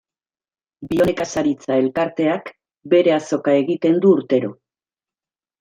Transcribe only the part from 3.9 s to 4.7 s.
du urtero.